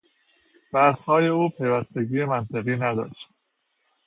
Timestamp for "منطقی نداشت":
2.25-3.29